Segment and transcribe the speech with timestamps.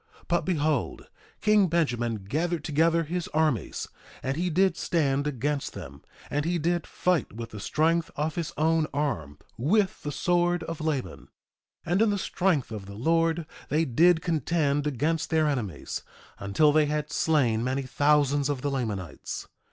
[0.27, 1.07] But behold,
[1.41, 3.87] king Benjamin gathered together his armies,
[4.23, 8.51] and he did stand against them; and he did fight with the strength of his
[8.57, 11.25] own arm, with the sword of Laban.
[11.85, 16.01] 1:14 And in the strength of the Lord they did contend against their enemies,
[16.39, 19.47] until they had slain many thousands of the Lamanites.